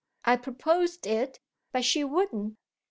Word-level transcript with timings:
"I 0.25 0.35
proposed 0.35 1.05
it, 1.05 1.39
but 1.71 1.85
she 1.85 2.03
wouldn't." 2.03 2.57